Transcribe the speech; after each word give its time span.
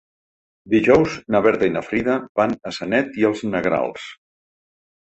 Dijous 0.73 1.17
na 1.35 1.41
Berta 1.49 1.69
i 1.73 1.75
na 1.75 1.85
Frida 1.91 2.17
van 2.41 2.59
a 2.71 2.75
Sanet 2.81 3.21
i 3.23 3.31
els 3.31 3.47
Negrals. 3.53 4.11